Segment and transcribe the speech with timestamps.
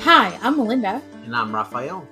[0.00, 2.06] Hi, I'm Melinda, And I'm Rafael.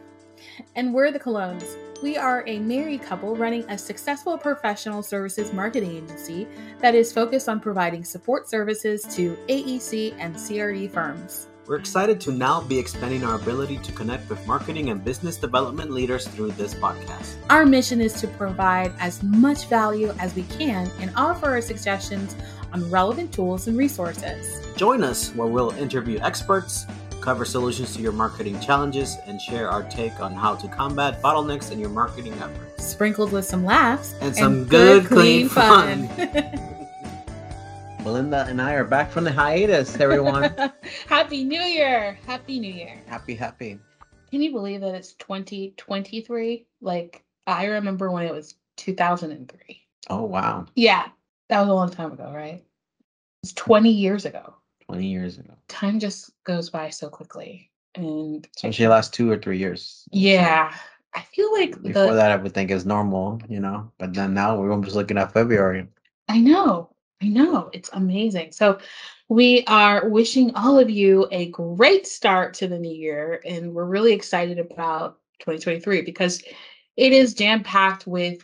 [0.76, 1.64] and we're the Colons.
[2.02, 6.48] We are a married couple running a successful professional services marketing agency
[6.80, 11.48] that is focused on providing support services to AEC and CRE firms.
[11.66, 15.92] We're excited to now be expanding our ability to connect with marketing and business development
[15.92, 17.36] leaders through this podcast.
[17.50, 22.34] Our mission is to provide as much value as we can and offer our suggestions
[22.72, 24.60] on relevant tools and resources.
[24.76, 26.84] Join us where we'll interview experts,
[27.22, 31.70] cover solutions to your marketing challenges, and share our take on how to combat bottlenecks
[31.70, 32.86] in your marketing efforts.
[32.86, 36.08] Sprinkled with some laughs And some good, clean fun.
[38.04, 40.54] Melinda and I are back from the hiatus, everyone.
[41.06, 42.18] Happy New Year!
[42.26, 43.00] Happy New Year!
[43.06, 43.78] happy, happy.
[44.30, 46.66] Can you believe that it's 2023?
[46.80, 49.82] Like, I remember when it was 2003.
[50.10, 50.66] Oh, wow.
[50.74, 51.06] Yeah,
[51.48, 52.64] that was a long time ago, right?
[53.42, 54.54] It's 20 years ago.
[54.92, 55.54] 20 years ago.
[55.68, 57.70] Time just goes by so quickly.
[57.94, 60.04] And Especially the last two or three years.
[60.12, 60.74] yeah,
[61.14, 62.14] I feel like Before the.
[62.14, 63.90] that, I would think is normal, you know.
[63.98, 65.86] But then now we're just looking at February.
[66.28, 67.68] I know, I know.
[67.72, 68.52] It's amazing.
[68.52, 68.78] So,
[69.28, 73.40] we are wishing all of you a great start to the new year.
[73.46, 76.42] And we're really excited about 2023 because
[76.96, 78.42] it is jam packed with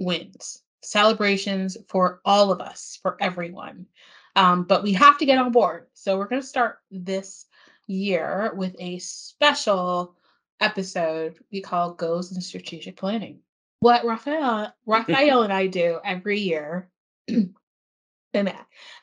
[0.00, 3.86] wins, celebrations for all of us, for everyone.
[4.34, 5.86] Um, but we have to get on board.
[5.94, 7.46] So we're going to start this
[7.86, 10.16] year with a special
[10.60, 13.40] episode we call Goals and Strategic Planning.
[13.80, 16.88] What Raphael, Raphael and I do every year,
[17.28, 18.54] and,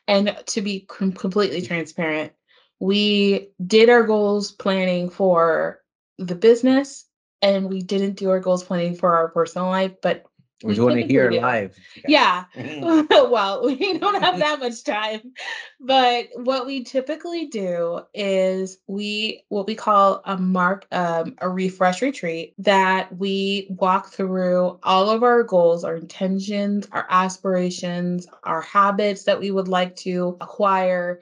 [0.08, 2.32] and to be com- completely transparent,
[2.80, 5.82] we did our goals planning for
[6.18, 7.04] the business
[7.42, 10.24] and we didn't do our goals planning for our personal life, but
[10.62, 11.76] We doing it here live.
[12.06, 13.08] yeah, Mhm.
[13.30, 15.32] well, we don't have that much time.
[15.80, 22.02] But what we typically do is we what we call a mark um, a refresh
[22.02, 29.24] retreat that we walk through all of our goals, our intentions, our aspirations, our habits
[29.24, 31.20] that we would like to acquire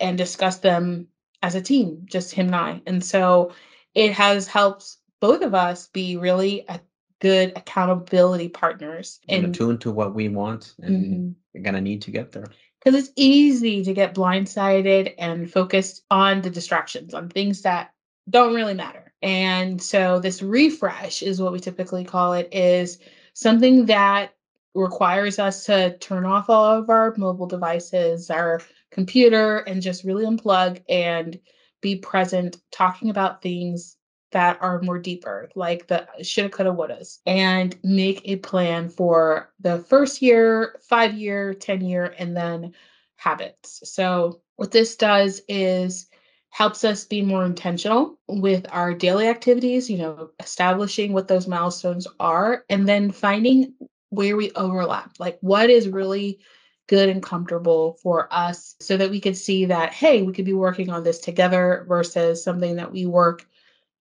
[0.00, 1.06] and discuss them
[1.42, 2.82] as a team, just him and I.
[2.86, 3.52] And so
[3.94, 6.80] it has helped both of us be really a
[7.20, 11.34] good accountability partners and and attune to what we want and Mhm.
[11.52, 12.46] you're gonna need to get there.
[12.82, 17.92] because it's easy to get blindsided and focused on the distractions on things that
[18.30, 22.98] don't really matter and so this refresh is what we typically call it is
[23.34, 24.34] something that
[24.74, 30.24] requires us to turn off all of our mobile devices our computer and just really
[30.24, 31.38] unplug and
[31.82, 33.96] be present talking about things
[34.32, 39.78] that are more deeper, like the shoulda, coulda, wouldas, and make a plan for the
[39.78, 42.72] first year, five year, 10 year, and then
[43.16, 43.80] habits.
[43.84, 46.06] So, what this does is
[46.50, 52.06] helps us be more intentional with our daily activities, you know, establishing what those milestones
[52.18, 53.74] are, and then finding
[54.10, 56.40] where we overlap, like what is really
[56.88, 60.52] good and comfortable for us so that we could see that, hey, we could be
[60.52, 63.46] working on this together versus something that we work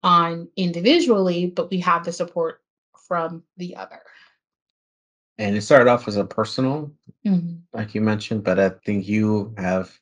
[0.02, 2.60] on individually, but we have the support
[3.08, 4.00] from the other.
[5.38, 6.90] And it started off as a personal,
[7.26, 7.60] Mhm.
[7.72, 9.98] like you mentioned, but I think you have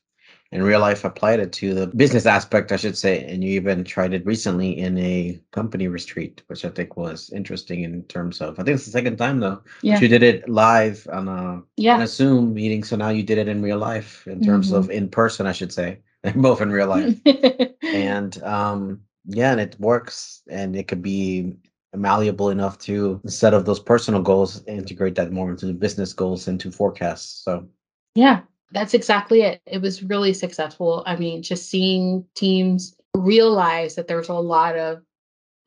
[0.51, 3.83] in real life applied it to the business aspect, I should say, and you even
[3.83, 8.57] tried it recently in a company retreat, which I think was interesting in terms of
[8.59, 9.61] I think it's the second time though.
[9.81, 9.99] Yeah.
[9.99, 12.01] You did it live on a on Yeah.
[12.01, 14.75] a Zoom meeting, so now you did it in real life in terms Mm-hmm.
[14.77, 15.99] of in person, I should say.
[16.35, 17.19] Both in real life.
[17.83, 21.55] and um yeah and it works and it could be
[21.95, 26.47] malleable enough to instead of those personal goals integrate that more into the business goals
[26.47, 27.67] into forecasts so
[28.15, 28.41] Yeah,
[28.71, 29.61] that's exactly it.
[29.65, 31.03] It was really successful.
[31.05, 35.01] I mean, just seeing teams realize that there's a lot of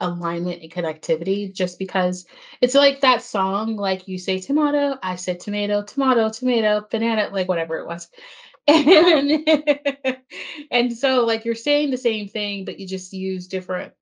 [0.01, 2.25] alignment and connectivity just because
[2.61, 7.49] it's like that song, like you say tomato, I said tomato, tomato, tomato, banana, like
[7.49, 8.09] whatever it was.
[8.69, 9.49] And,
[10.71, 13.93] and so like you're saying the same thing, but you just use different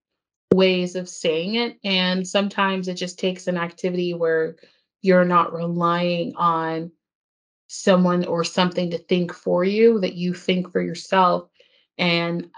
[0.52, 1.78] ways of saying it.
[1.84, 4.56] And sometimes it just takes an activity where
[5.02, 6.90] you're not relying on
[7.68, 11.48] someone or something to think for you, that you think for yourself
[11.98, 12.50] and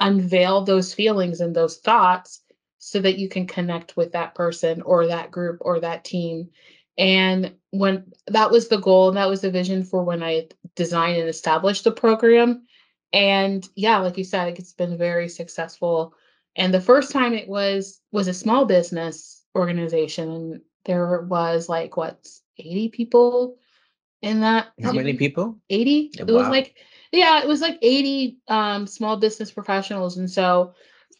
[0.00, 2.42] unveil those feelings and those thoughts
[2.78, 6.48] so that you can connect with that person or that group or that team.
[6.98, 11.28] And when that was the goal, that was the vision for when I designed and
[11.28, 12.66] established the program.
[13.12, 16.14] And yeah, like you said, it's been very successful.
[16.56, 21.96] And the first time it was was a small business organization, and there was like
[21.96, 22.26] what
[22.58, 23.56] 80 people
[24.22, 24.68] in that.
[24.82, 26.76] how many people 80 Yeah, it was like
[27.12, 30.72] yeah it was like 80 um small business professionals and so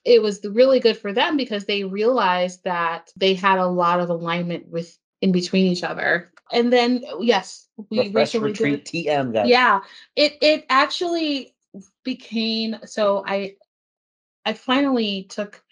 [0.05, 4.09] it was really good for them because they realized that they had a lot of
[4.09, 4.97] alignment with
[5.27, 6.31] in between each other.
[6.53, 9.49] And then yes, we Refresh recently retreat TM guys.
[9.49, 9.81] Yeah,
[10.15, 11.55] it it actually
[12.05, 13.57] became so I
[14.45, 15.63] I finally took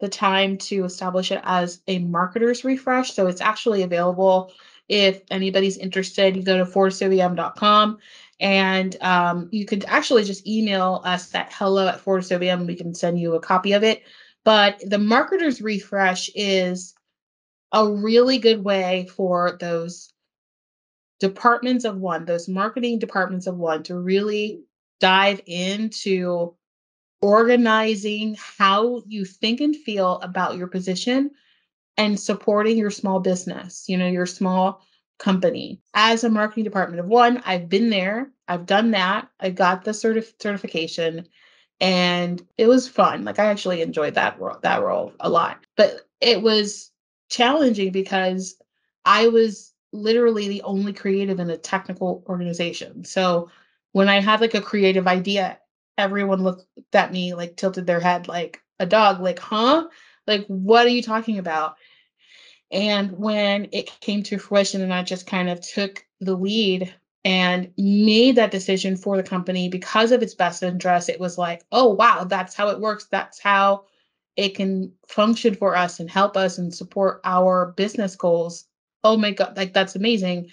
[0.00, 3.12] the time to establish it as a marketer's refresh.
[3.12, 4.52] So it's actually available
[4.88, 6.36] if anybody's interested.
[6.36, 7.98] You go to fortisobm.com
[8.40, 12.66] and um, you could actually just email us at hello at fortisovium.
[12.66, 14.02] We can send you a copy of it.
[14.42, 16.94] But the marketer's refresh is
[17.74, 20.12] a really good way for those
[21.18, 24.62] departments of one, those marketing departments of one, to really
[25.00, 26.54] dive into
[27.20, 31.30] organizing how you think and feel about your position
[31.96, 34.82] and supporting your small business, you know, your small
[35.18, 35.80] company.
[35.94, 39.90] As a marketing department of one, I've been there, I've done that, I got the
[39.90, 41.26] certif- certification
[41.80, 43.24] and it was fun.
[43.24, 45.64] Like I actually enjoyed that role, that role a lot.
[45.76, 46.92] But it was
[47.34, 48.56] challenging because
[49.04, 53.04] I was literally the only creative in a technical organization.
[53.04, 53.50] So
[53.92, 55.58] when I had like a creative idea,
[55.96, 59.88] everyone looked at me like tilted their head like a dog, like, huh?
[60.26, 61.76] Like, what are you talking about?
[62.70, 66.92] And when it came to fruition and I just kind of took the lead
[67.24, 71.64] and made that decision for the company because of its best interest, it was like,
[71.72, 73.06] oh, wow, that's how it works.
[73.10, 73.84] That's how
[74.36, 78.66] it can function for us and help us and support our business goals.
[79.02, 80.50] Oh my God, like that's amazing.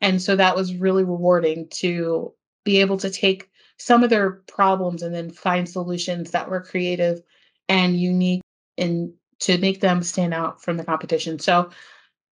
[0.00, 2.32] And so that was really rewarding to
[2.64, 7.20] be able to take some of their problems and then find solutions that were creative
[7.68, 8.42] and unique
[8.78, 11.38] and to make them stand out from the competition.
[11.38, 11.70] So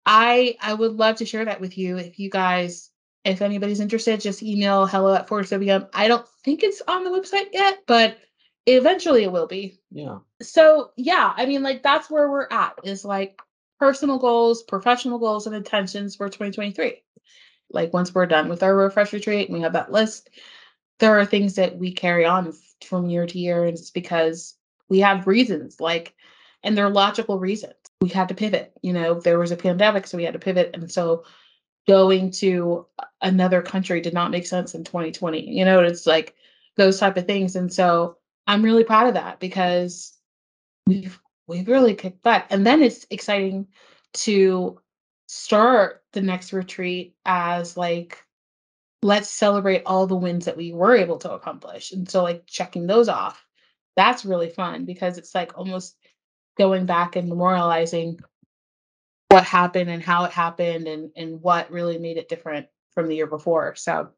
[0.05, 2.91] I I would love to share that with you if you guys
[3.25, 5.89] if anybody's interested just email hello at fortisobm.
[5.95, 8.19] I don't think it's on the website yet, but
[8.77, 9.79] eventually it will be.
[9.91, 10.19] Yeah.
[10.43, 13.41] So yeah, I mean like that's where we're at is like
[13.79, 17.03] personal goals, professional goals and intentions for 2023.
[17.71, 20.31] Like once we're done with our refresh retreat and we have that list,
[20.99, 22.53] there are things that we carry on
[22.85, 24.55] from year to year and it's because
[24.89, 26.15] we have reasons like
[26.63, 30.17] and they're logical reasons we had to pivot you know there was a pandemic so
[30.17, 31.25] we had to pivot and so
[31.87, 32.87] going to
[33.23, 36.35] another country did not make sense in 2020 you know it's like
[36.77, 38.17] those type of things and so
[38.47, 40.13] i'm really proud of that because
[40.87, 43.67] we've we've really kicked butt and then it's exciting
[44.13, 44.79] to
[45.27, 48.25] start the next retreat as like
[49.03, 51.93] let's celebrate all the wins that we were able to accomplish.
[51.93, 53.45] And so, like, checking those off,
[53.97, 55.97] that's really fun because it's like almost
[56.59, 58.21] going back and memorializing
[59.29, 63.17] what happened and how it happened and, and what really made it different from the
[63.17, 63.75] year before.
[63.77, 64.11] So,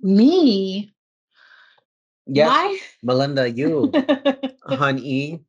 [0.00, 0.92] me,
[2.28, 2.78] yes, my...
[3.02, 3.92] Melinda, you,
[4.62, 5.44] honey,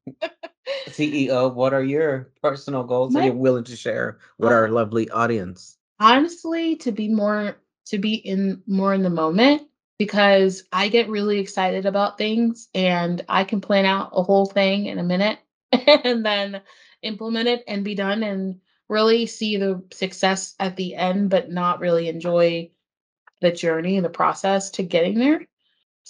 [0.88, 3.22] CEO, what are your personal goals my...
[3.22, 5.78] that you're willing to share with our lovely audience?
[6.00, 9.64] Honestly, to be more to be in more in the moment
[9.98, 14.86] because I get really excited about things and I can plan out a whole thing
[14.86, 15.40] in a minute
[15.72, 16.62] and then
[17.02, 21.80] implement it and be done and really see the success at the end, but not
[21.80, 22.72] really enjoy
[23.42, 25.46] the journey and the process to getting there.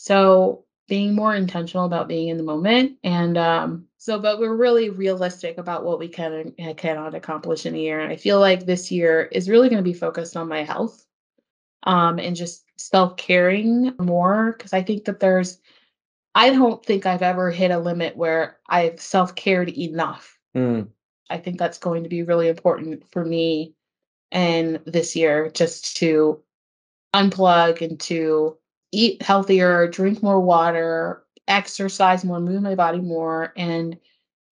[0.02, 4.90] So being more intentional about being in the moment and um so but we're really
[4.90, 8.66] realistic about what we can and cannot accomplish in a year and i feel like
[8.66, 11.06] this year is really going to be focused on my health
[11.84, 14.54] um, and just self caring more.
[14.54, 15.60] Cause I think that there's,
[16.36, 20.38] I don't think I've ever hit a limit where I've self cared enough.
[20.56, 20.90] Mm.
[21.30, 23.76] I think that's going to be really important for me
[24.32, 26.42] and this year just to
[27.14, 28.58] unplug and to
[28.92, 33.98] eat healthier, drink more water, exercise more, move my body more, and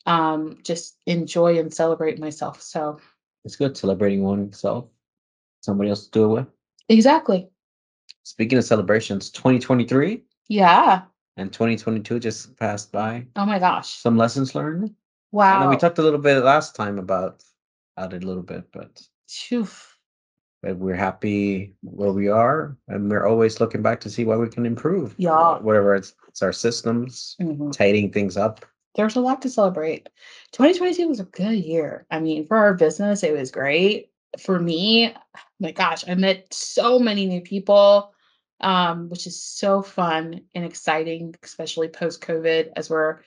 [0.06, 2.62] um, just enjoy and celebrate myself.
[2.62, 3.00] So
[3.46, 4.86] it's good celebrating oneself,
[5.62, 6.48] somebody else to do it with.
[6.89, 7.50] Exactly.
[8.24, 11.01] Speaking of celebrations, 2023 Yeah.
[11.38, 13.25] and 2022 just passed by.
[13.36, 13.89] Oh my gosh.
[13.89, 14.94] Some lessons learned.
[15.32, 15.70] Wow.
[15.70, 17.44] we talked a little bit last time about
[17.98, 19.67] about it a little bit, but Phew.
[20.62, 24.50] But we're happy where we are, and we're always looking back to see what we
[24.50, 25.14] can improve.
[25.18, 25.60] Yeah.
[25.60, 27.72] Whatever it's, it's our systems, Mhm.
[27.72, 28.66] tidying things up.
[28.96, 30.10] There's a lot to celebrate.
[30.54, 32.06] 2022 was a good year.
[32.10, 34.10] I mean, for our business, it was great
[34.40, 35.14] for me,
[35.60, 38.14] my gosh, I met so many new people,
[38.62, 43.20] um, which is so fun and exciting, especially post COVID, as we're,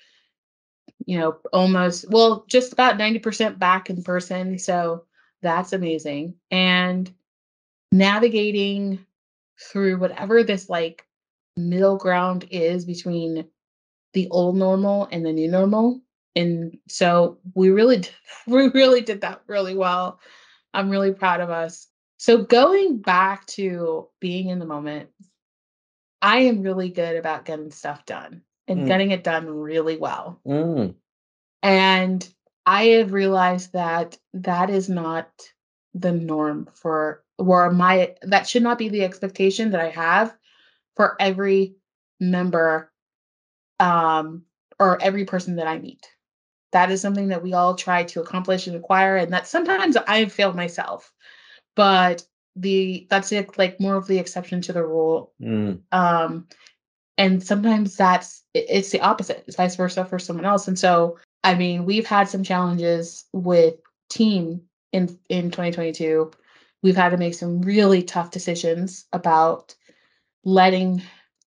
[1.06, 4.58] you know, almost, well, just about 90% back in person.
[4.58, 5.04] So
[5.42, 6.34] that's amazing.
[6.50, 7.12] And
[7.92, 9.04] navigating
[9.70, 11.04] through whatever this like
[11.56, 13.46] middle ground is between
[14.12, 16.00] the old normal and the new normal.
[16.36, 18.10] And so we really did,
[18.46, 20.20] we really did that really well.
[20.72, 21.88] I'm really proud of us.
[22.18, 25.08] So going back to being in the moment,
[26.22, 28.86] I am really good about getting stuff done and Mm.
[28.86, 30.40] getting it done really well.
[30.46, 30.94] Mm.
[31.62, 32.28] And
[32.66, 35.28] I have realized that that is not
[35.94, 40.36] the norm for or my that should not be the expectation that I have
[40.96, 41.74] for every
[42.20, 42.92] member
[43.78, 44.44] um
[44.78, 46.06] or every person that I meet.
[46.72, 50.26] That is something that we all try to accomplish and acquire and that sometimes I
[50.26, 51.12] fail myself.
[51.76, 52.22] But
[52.56, 55.80] the that's it like more of the exception to the rule Mm.
[55.92, 56.46] um
[57.16, 61.54] and sometimes that's it's the opposite it's vice versa for someone else and so i
[61.54, 63.74] mean we've had some challenges with
[64.08, 66.32] team in in 2022
[66.82, 69.74] we've had to make some really tough decisions about
[70.44, 71.02] letting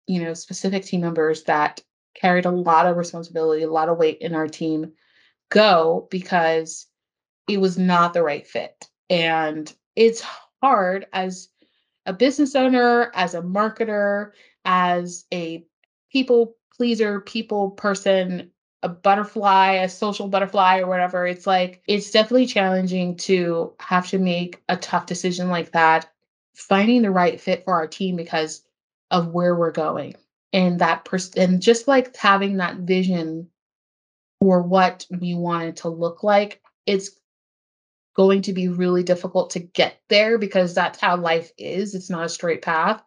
[0.08, 1.82] you know specific team members that
[2.16, 4.92] carried a lot of responsibility a lot of weight in our team
[5.50, 6.88] go because
[7.50, 8.88] it was not the right fit.
[9.10, 10.24] And it's
[10.62, 11.50] hard as
[12.06, 14.32] a business owner, as a marketer,
[14.64, 15.66] as a
[16.12, 21.28] people pleaser, people person, a butterfly, a social butterfly, or whatever.
[21.28, 26.10] It's like, it's definitely challenging to have to make a tough decision like that,
[26.56, 28.62] finding the right fit for our team because
[29.12, 30.16] of where we're going.
[30.54, 33.50] And that person, and just like having that vision
[34.40, 37.12] for what we want it to look like, it's
[38.16, 41.96] going to be really difficult to get there because that's how life is.
[41.96, 43.04] It's not a straight path.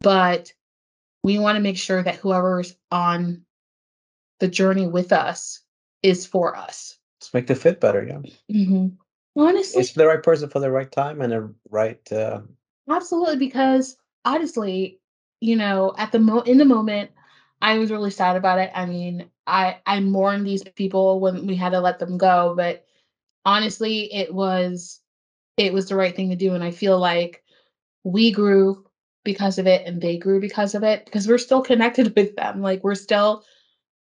[0.00, 0.52] But
[1.22, 3.43] we want to make sure that whoever's on
[4.40, 5.60] the journey with us
[6.02, 6.98] is for us.
[7.20, 8.04] Let's make the fit better.
[8.04, 8.20] Yeah.
[8.64, 8.88] hmm
[9.36, 12.12] Honestly, It's the right person for the right time and the right.
[12.12, 12.42] Uh,
[12.88, 13.36] absolutely.
[13.36, 15.00] Because honestly,
[15.40, 17.10] you know, at the mo in the moment,
[17.60, 18.70] I was really sad about it.
[18.74, 22.84] I mean, I I mourned these people when we had to let them go, but
[23.44, 25.00] honestly, it was
[25.56, 27.42] it was the right thing to do, and I feel like
[28.04, 28.84] we grew
[29.24, 32.60] because of it, and they grew because of it because we're still connected with them.
[32.62, 33.44] Like we're still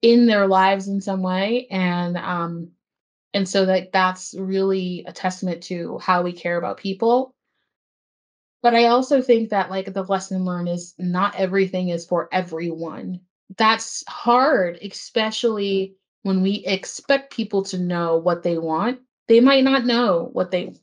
[0.04, 2.72] in their lives in some way, and um,
[3.34, 7.34] and so that that's really a testament to how we care about people
[8.64, 13.20] but I also think that like the lesson learned is not everything is for everyone.
[13.58, 19.02] That's hard, especially when we expect people to know what they want.
[19.28, 20.80] They might not know what they want.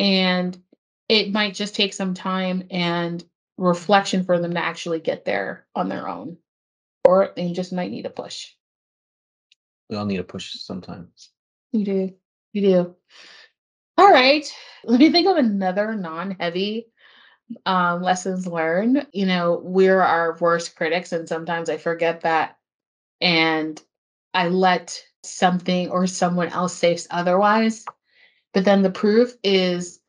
[0.00, 0.60] And
[1.08, 3.22] it might just take some time and
[3.56, 6.38] reflection for them to actually get there on their own.
[7.04, 8.48] Or they just might need a push.
[9.88, 11.30] we all need a push sometimes.
[11.72, 12.14] You do.
[12.52, 12.96] You do.
[13.96, 14.50] All right.
[14.84, 16.86] Let me think of another non-heavy
[17.66, 19.06] um, lessons learned.
[19.12, 22.58] You know, we're our worst critics, and sometimes I forget that,
[23.20, 23.80] and
[24.32, 27.84] I let something or someone else say otherwise.
[28.54, 30.00] But then the proof is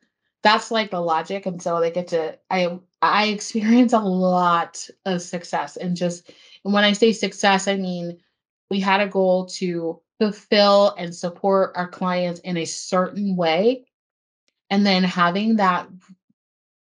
[0.42, 2.38] that's like the logic, and so they get to.
[2.50, 6.30] I I experience a lot of success, and just
[6.64, 8.18] and when I say success, I mean
[8.70, 13.84] we had a goal to fulfill and support our clients in a certain way.
[14.70, 15.88] And then having that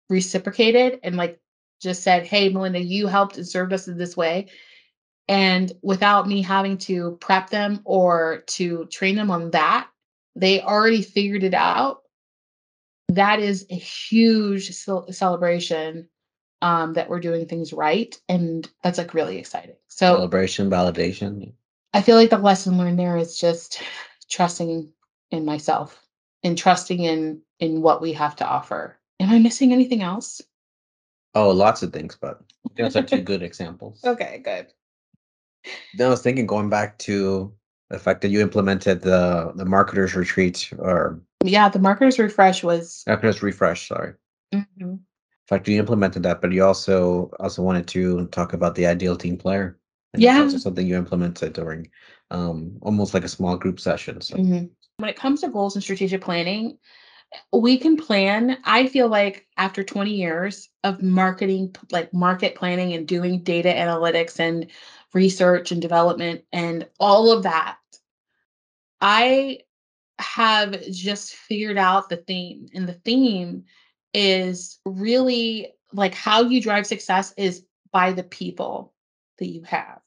[0.09, 1.39] reciprocated and like
[1.81, 4.47] just said hey melinda you helped and served us in this way.
[5.27, 9.87] And without me having to prep them or to train them on that
[10.35, 12.01] they already figured it out.
[13.09, 16.07] That is a huge cel- celebration
[16.61, 21.51] um, that we're doing things right and that's like really exciting so Celebration, validation.
[21.93, 23.81] I feel like the lesson learned there is just
[24.29, 24.93] trusting
[25.31, 26.01] in myself
[26.43, 28.97] and trusting in in what we have to offer.
[29.19, 30.41] Am I missing anything else?
[31.35, 32.39] Oh, lots of things, but
[32.77, 34.01] those are two good examples.
[34.05, 34.67] Okay, good.
[35.97, 37.53] Then I was thinking going back to
[37.89, 43.03] the fact that you implemented the the marketers retreat or Yeah, the marketers refresh was
[43.05, 43.89] marketers refresh.
[43.89, 44.13] Sorry.
[44.53, 44.99] Mhm.
[45.49, 49.35] Fact, you implemented that, but you also also wanted to talk about the ideal team
[49.35, 49.79] player.
[50.13, 50.59] And that's Yeah.
[50.59, 51.89] something you implemented during
[52.29, 54.21] um almost like a small group session.
[54.21, 54.69] So Mhm.
[54.97, 56.77] when it comes to goals and strategic planning,
[57.51, 58.59] we can plan.
[58.63, 64.39] I feel like after 20 years of marketing, like market planning and doing data analytics
[64.39, 64.67] and
[65.13, 67.79] research and development and all of that,
[69.01, 69.61] I
[70.19, 72.67] have just figured out the theme.
[72.75, 73.63] And the theme
[74.13, 78.93] is really like how you drive success is by the people
[79.39, 79.99] that you have.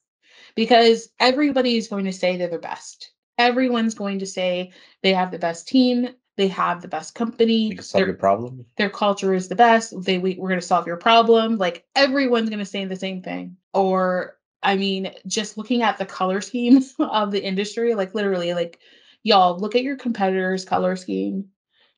[0.55, 3.11] Because everybody is going to say they're the best.
[3.37, 7.75] Everyone's going to say they have the best team, they have the best company, you
[7.75, 8.65] can solve their, your problem.
[8.77, 9.93] their culture is the best.
[10.03, 11.57] They we, we're going to solve your problem.
[11.57, 13.57] Like everyone's going to say the same thing.
[13.73, 18.79] Or I mean, just looking at the color scheme of the industry, like literally, like
[19.23, 21.49] y'all look at your competitors' color scheme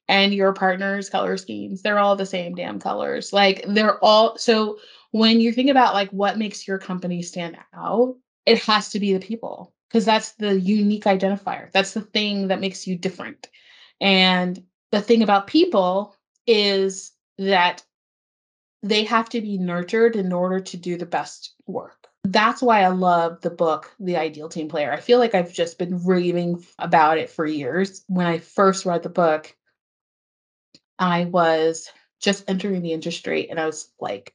[0.07, 1.81] and your partner's color schemes.
[1.81, 3.33] They're all the same damn colors.
[3.33, 4.79] Like they're all so
[5.11, 9.13] when you think about like what makes your company stand out, it has to be
[9.13, 11.71] the people because that's the unique identifier.
[11.71, 13.47] That's the thing that makes you different.
[14.01, 17.83] And the thing about people is that
[18.83, 22.07] they have to be nurtured in order to do the best work.
[22.23, 24.91] That's why I love the book, The Ideal Team Player.
[24.91, 28.03] I feel like I've just been raving about it for years.
[28.07, 29.55] When I first read the book,
[30.99, 34.33] I was just entering the industry and I was like,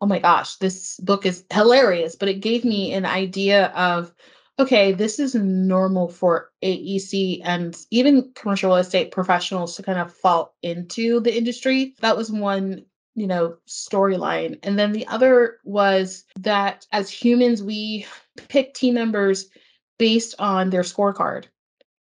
[0.00, 2.16] oh my gosh, this book is hilarious.
[2.16, 4.12] But it gave me an idea of,
[4.58, 10.12] okay, this is normal for AEC and even commercial real estate professionals to kind of
[10.12, 11.94] fall into the industry.
[12.00, 12.84] That was one
[13.14, 18.06] you know storyline and then the other was that as humans we
[18.48, 19.50] pick team members
[19.98, 21.44] based on their scorecard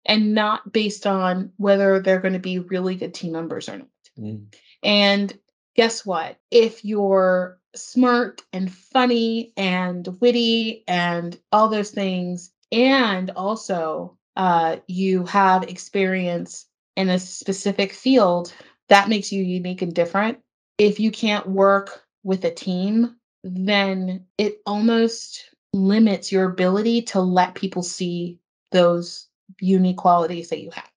[0.05, 3.87] and not based on whether they're going to be really good team members or not.
[4.19, 4.53] Mm.
[4.83, 5.39] and
[5.75, 6.37] guess what?
[6.51, 15.25] If you're smart and funny and witty and all those things and also uh, you
[15.25, 18.53] have experience in a specific field
[18.89, 20.39] that makes you unique and different.
[20.77, 27.55] If you can't work with a team, then it almost limits your ability to let
[27.55, 28.39] people see
[28.71, 29.27] those
[29.59, 30.89] unique qualities that you have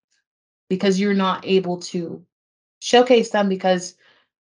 [0.69, 2.25] because you're not able to
[2.81, 3.95] showcase them because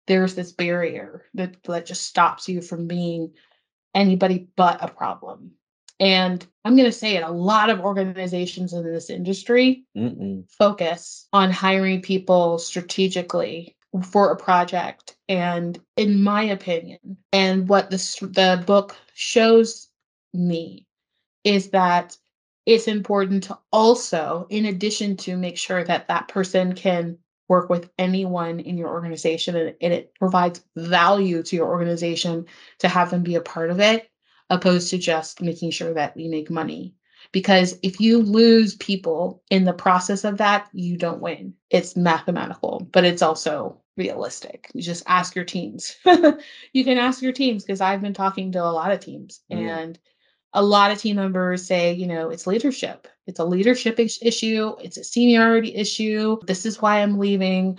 [0.08, 3.34] there's this barrier that, that just stops you from being
[3.94, 5.52] anybody but a problem.
[6.00, 10.44] And I'm going to say it a lot of organizations in this industry Mm-mm.
[10.52, 17.00] focus on hiring people strategically for a project and in my opinion
[17.32, 17.98] and what the
[18.34, 19.88] the book shows
[20.34, 20.86] me
[21.46, 22.18] is that
[22.66, 27.90] it's important to also in addition to make sure that that person can work with
[28.00, 32.46] anyone in your organization and, and it provides value to your organization
[32.80, 34.10] to have them be a part of it
[34.50, 36.94] opposed to just making sure that we make money
[37.32, 42.88] because if you lose people in the process of that you don't win it's mathematical
[42.92, 44.70] but it's also realistic.
[44.74, 45.96] You just ask your teams.
[46.74, 49.58] you can ask your teams because I've been talking to a lot of teams mm.
[49.58, 50.00] and
[50.56, 53.08] a lot of team members say, you know, it's leadership.
[53.28, 56.40] It's a leadership issue, it's a seniority issue.
[56.46, 57.78] This is why I'm leaving.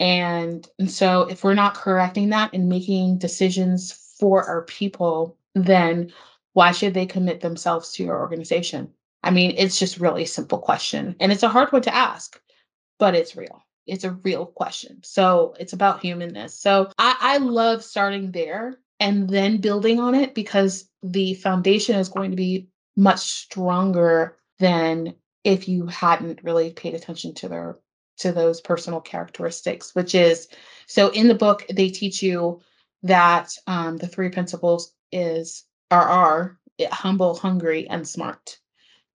[0.00, 6.12] And, and so if we're not correcting that and making decisions for our people, then
[6.54, 8.92] why should they commit themselves to your organization?
[9.22, 11.16] I mean, it's just really simple question.
[11.20, 12.40] And it's a hard one to ask,
[12.98, 15.00] but it's real it's a real question.
[15.02, 16.54] So it's about humanness.
[16.54, 22.08] So I, I love starting there and then building on it because the foundation is
[22.08, 27.78] going to be much stronger than if you hadn't really paid attention to their
[28.18, 30.46] to those personal characteristics which is
[30.86, 32.60] so in the book they teach you
[33.02, 36.58] that um, the three principles is are are
[36.90, 38.58] humble hungry and smart.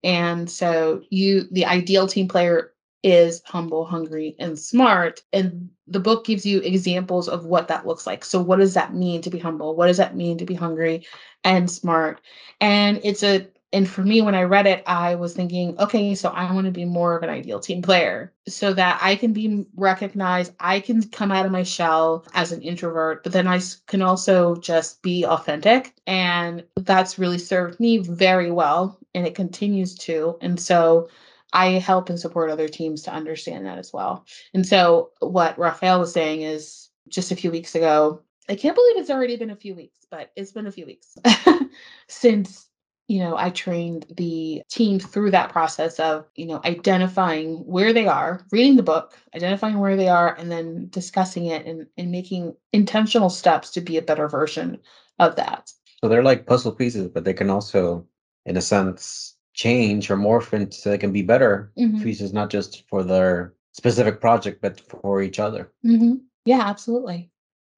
[0.04, 5.22] And so you the ideal team player is humble, hungry, and smart.
[5.32, 8.24] And the book gives you examples of what that looks like.
[8.24, 9.76] So, what does that mean to be humble?
[9.76, 11.06] What does that mean to be hungry
[11.44, 12.20] and smart?
[12.60, 16.30] And it's a and for me, when I read it, I was thinking, okay, so
[16.30, 19.66] I want to be more of an ideal team player so that I can be
[19.74, 20.52] recognized.
[20.60, 24.54] I can come out of my shell as an introvert, but then I can also
[24.56, 25.92] just be authentic.
[26.06, 28.98] And that's really served me very well.
[29.14, 30.38] And it continues to.
[30.40, 31.08] And so
[31.56, 34.26] I help and support other teams to understand that as well.
[34.52, 38.98] And so what Raphael was saying is just a few weeks ago, I can't believe
[38.98, 41.16] it's already been a few weeks, but it's been a few weeks
[42.08, 42.68] since
[43.08, 48.06] you know I trained the team through that process of, you know, identifying where they
[48.06, 52.54] are, reading the book, identifying where they are and then discussing it and, and making
[52.74, 54.78] intentional steps to be a better version
[55.18, 55.72] of that.
[56.02, 58.06] So they're like puzzle pieces, but they can also
[58.44, 62.02] in a sense change or morph into so they can be better mm-hmm.
[62.02, 65.72] pieces, not just for their specific project, but for each other.
[65.84, 66.16] Mm-hmm.
[66.44, 67.30] Yeah, absolutely,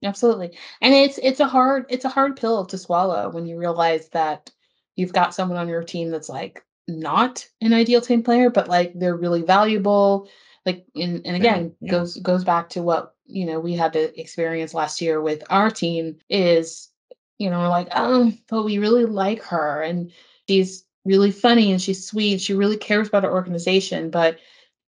[0.04, 0.58] absolutely.
[0.82, 4.50] And it's it's a hard it's a hard pill to swallow when you realize that
[4.96, 8.92] you've got someone on your team that's like not an ideal team player, but like
[8.94, 10.28] they're really valuable.
[10.66, 11.92] Like and, and again yeah.
[11.92, 15.70] goes goes back to what you know we had to experience last year with our
[15.70, 16.90] team is
[17.38, 20.10] you know like oh but we really like her and
[20.48, 22.40] she's really funny and she's sweet.
[22.40, 24.38] She really cares about her organization, but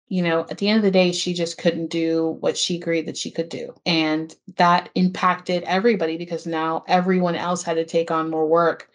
[0.09, 3.05] you know, at the end of the day, she just couldn't do what she agreed
[3.05, 3.75] that she could do.
[3.85, 8.89] And that impacted everybody because now everyone else had to take on more work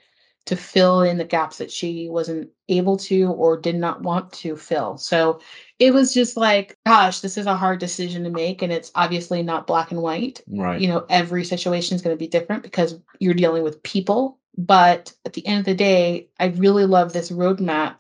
[0.47, 4.57] to fill in the gaps that she wasn't able to or did not want to
[4.57, 4.99] fill.
[4.99, 5.41] So
[5.79, 8.61] it was just like, gosh, this is a hard decision to make.
[8.61, 10.43] And it's obviously not black and white.
[10.49, 10.81] Right.
[10.81, 14.39] You know, every situation is going to be different because you're dealing with people.
[14.57, 17.97] But at the end of the day, I really love this roadmap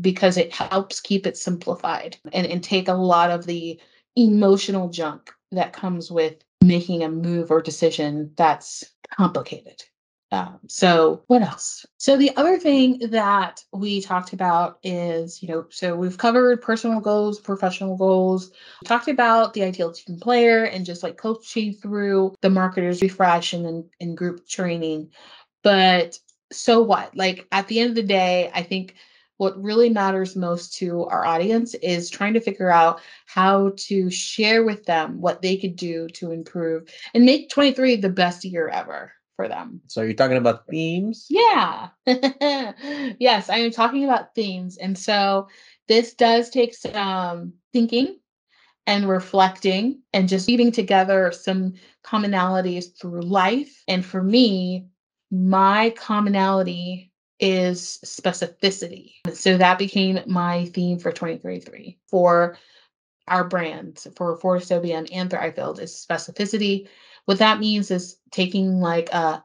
[0.00, 3.80] because it helps keep it simplified and, and take a lot of the
[4.16, 9.82] emotional junk that comes with making a move or decision that's complicated.
[10.30, 11.86] Um, so what else?
[11.96, 17.00] So the other thing that we talked about is, you know, so we've covered personal
[17.00, 18.50] goals, professional goals.
[18.82, 23.54] We talked about the ideal team player and just like coaching through the marketers refresh
[23.54, 25.10] and, and group training.
[25.62, 26.18] But
[26.52, 27.16] so what?
[27.16, 28.94] Like at the end of the day, I think
[29.38, 34.64] what really matters most to our audience is trying to figure out how to share
[34.64, 39.12] with them what they could do to improve and make 23 the best year ever
[39.36, 39.80] for them.
[39.86, 41.26] So you're talking about themes?
[41.30, 41.90] Yeah.
[42.06, 44.76] yes, I am talking about themes.
[44.76, 45.46] And so
[45.86, 48.18] this does take some thinking
[48.88, 53.84] and reflecting and just weaving together some commonalities through life.
[53.86, 54.86] And for me,
[55.30, 59.12] my commonality is specificity.
[59.32, 62.58] So that became my theme for 2023 for
[63.28, 66.88] our brand, for Fortis OBM and Thrivefield is specificity.
[67.26, 69.44] What that means is taking like a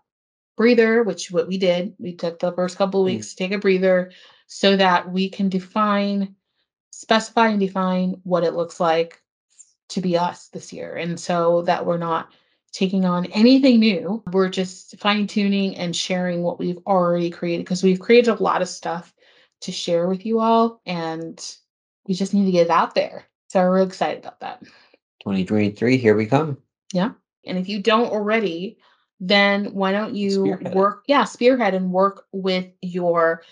[0.56, 1.94] breather, which what we did.
[2.00, 3.16] We took the first couple of mm.
[3.16, 3.30] weeks mm.
[3.32, 4.12] to take a breather
[4.48, 6.36] so that we can define,
[6.92, 9.22] specify and define what it looks like
[9.90, 10.96] to be us this year.
[10.96, 12.30] And so that we're not
[12.74, 14.22] taking on anything new.
[14.32, 18.62] We're just fine tuning and sharing what we've already created because we've created a lot
[18.62, 19.14] of stuff
[19.62, 21.40] to share with you all and
[22.08, 23.26] we just need to get it out there.
[23.48, 24.62] So we're really excited about that.
[25.22, 26.58] 2023, here we come.
[26.92, 27.12] Yeah.
[27.46, 28.80] And if you don't already,
[29.20, 30.74] then why don't you spearhead.
[30.74, 33.44] work, yeah, spearhead and work with your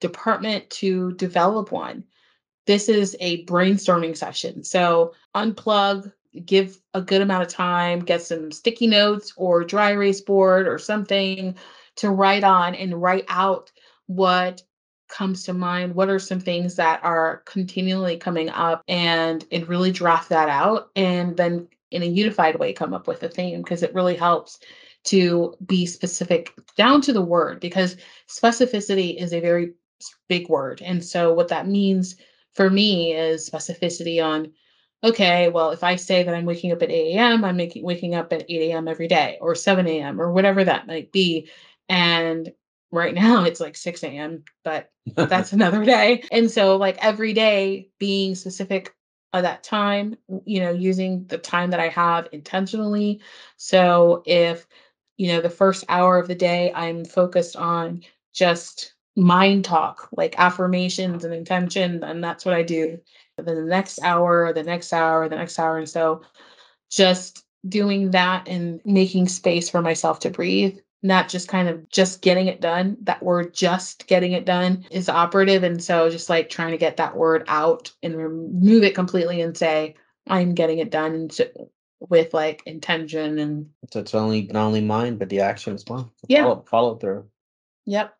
[0.00, 2.04] department to develop one.
[2.66, 4.62] This is a brainstorming session.
[4.62, 6.12] So unplug
[6.44, 10.78] give a good amount of time, get some sticky notes or dry erase board or
[10.78, 11.54] something
[11.96, 13.70] to write on and write out
[14.06, 14.62] what
[15.08, 19.90] comes to mind what are some things that are continually coming up and and really
[19.90, 23.82] draft that out and then in a unified way come up with a theme because
[23.82, 24.58] it really helps
[25.04, 27.96] to be specific down to the word because
[28.28, 29.72] specificity is a very
[30.28, 32.16] big word and so what that means
[32.52, 34.52] for me is specificity on
[35.02, 38.14] okay, well, if I say that I'm waking up at 8 a.m., I'm making waking
[38.14, 38.88] up at 8 a.m.
[38.88, 40.20] every day or 7 a.m.
[40.20, 41.48] or whatever that might be.
[41.88, 42.52] And
[42.90, 46.24] right now it's like 6 a.m., but that's another day.
[46.32, 48.94] And so like every day being specific
[49.34, 53.20] of that time, you know, using the time that I have intentionally.
[53.58, 54.66] So if,
[55.18, 60.38] you know, the first hour of the day I'm focused on just mind talk, like
[60.38, 62.98] affirmations and intention, and that's what I do
[63.42, 65.78] the next hour, or the next hour, or the next hour.
[65.78, 66.22] And so
[66.90, 72.22] just doing that and making space for myself to breathe, not just kind of just
[72.22, 72.96] getting it done.
[73.02, 75.62] That word just getting it done is operative.
[75.62, 79.56] And so just like trying to get that word out and remove it completely and
[79.56, 79.94] say,
[80.28, 81.30] I'm getting it done
[82.00, 86.12] with like intention and so it's only not only mind but the action as well.
[86.28, 86.42] Yeah.
[86.42, 87.26] Follow, follow through.
[87.86, 88.14] Yep.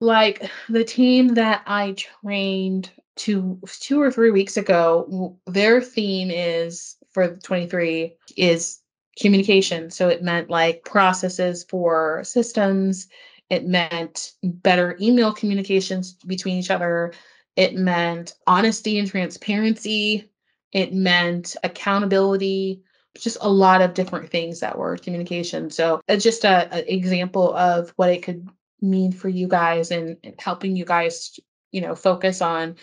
[0.00, 6.96] Like the team that I trained two two or three weeks ago their theme is
[7.12, 8.80] for 23 is
[9.18, 9.90] communication.
[9.90, 13.08] So it meant like processes for systems.
[13.50, 17.12] It meant better email communications between each other.
[17.56, 20.30] It meant honesty and transparency.
[20.72, 22.82] It meant accountability.
[23.16, 25.70] Just a lot of different things that were communication.
[25.70, 28.48] So it's just a, a example of what it could
[28.80, 31.38] mean for you guys and helping you guys
[31.70, 32.76] you know focus on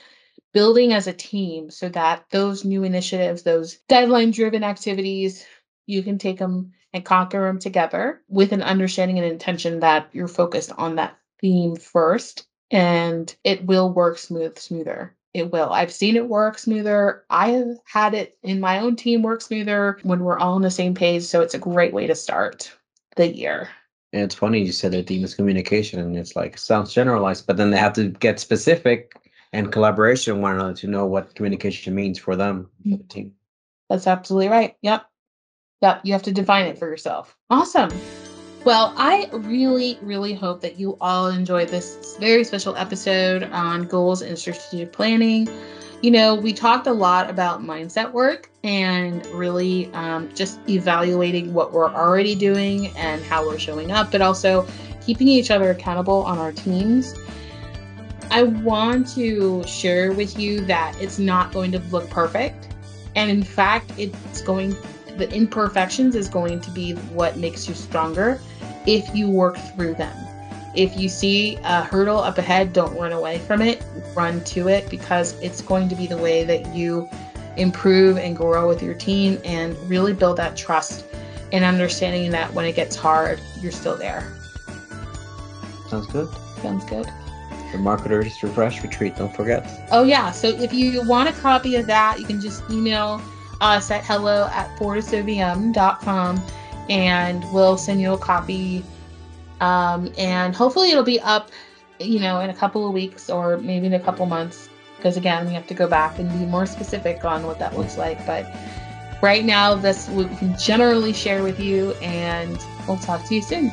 [0.53, 5.45] building as a team so that those new initiatives, those deadline driven activities,
[5.87, 10.27] you can take them and conquer them together with an understanding and intention that you're
[10.27, 15.15] focused on that theme first and it will work smooth smoother.
[15.33, 15.71] It will.
[15.71, 17.23] I've seen it work smoother.
[17.29, 20.71] I have had it in my own team work smoother when we're all on the
[20.71, 22.71] same page so it's a great way to start
[23.15, 23.69] the year.
[24.13, 27.55] And it's funny you said the theme is communication and it's like sounds generalized but
[27.55, 29.15] then they have to get specific
[29.53, 33.33] and collaboration with one another to know what communication means for them, for the team.
[33.89, 34.77] That's absolutely right.
[34.81, 35.05] Yep.
[35.81, 36.01] Yep.
[36.03, 37.37] You have to define it for yourself.
[37.49, 37.89] Awesome.
[38.63, 44.21] Well, I really, really hope that you all enjoyed this very special episode on goals
[44.21, 45.49] and strategic planning.
[46.03, 51.73] You know, we talked a lot about mindset work and really um, just evaluating what
[51.73, 54.67] we're already doing and how we're showing up, but also
[55.03, 57.15] keeping each other accountable on our teams,
[58.31, 62.73] I want to share with you that it's not going to look perfect.
[63.13, 64.73] And in fact, it's going,
[65.17, 68.39] the imperfections is going to be what makes you stronger
[68.87, 70.15] if you work through them.
[70.73, 73.83] If you see a hurdle up ahead, don't run away from it,
[74.15, 77.09] run to it because it's going to be the way that you
[77.57, 81.05] improve and grow with your team and really build that trust
[81.51, 84.33] and understanding that when it gets hard, you're still there.
[85.89, 86.29] Sounds good.
[86.61, 87.07] Sounds good.
[87.71, 89.87] The marketers refresh retreat, don't forget.
[89.91, 90.31] Oh yeah.
[90.31, 93.21] So if you want a copy of that, you can just email
[93.61, 96.41] us at hello at fortisobm.com
[96.89, 98.83] and we'll send you a copy.
[99.61, 101.51] Um, and hopefully it'll be up,
[101.99, 104.69] you know, in a couple of weeks or maybe in a couple months.
[104.97, 107.97] Because again, we have to go back and be more specific on what that looks
[107.97, 108.25] like.
[108.25, 108.45] But
[109.21, 113.41] right now, that's what we can generally share with you, and we'll talk to you
[113.41, 113.69] soon.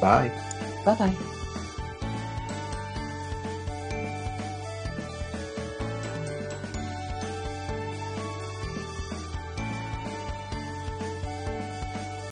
[0.00, 0.30] Bye.
[0.84, 1.29] Bye bye.